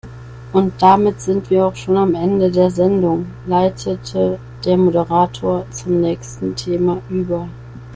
[0.51, 6.55] Und damit sind wir auch schon am Ende der Sendung, leitete der Moderator zum nächsten
[6.55, 7.47] Thema über.